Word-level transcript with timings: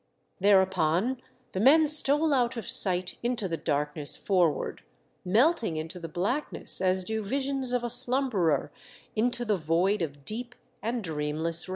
Thereupon 0.39 1.21
the 1.51 1.59
men 1.59 1.85
stole 1.85 2.33
out 2.33 2.57
of 2.57 2.65
siofht 2.65 3.17
into 3.21 3.47
the 3.47 3.55
darkness 3.55 4.17
forward, 4.17 4.81
melt 5.23 5.61
ing 5.63 5.75
into 5.77 5.99
the 5.99 6.09
blackness 6.09 6.81
as 6.81 7.03
do 7.03 7.21
visions 7.21 7.71
of 7.71 7.83
a 7.83 7.89
slumberer 7.91 8.71
into 9.15 9.45
the 9.45 9.57
void 9.57 10.01
of 10.01 10.25
deep 10.25 10.55
and 10.81 11.03
dreamless 11.03 11.59
THE 11.59 11.63
GALE 11.65 11.65
BREAKS. 11.65 11.69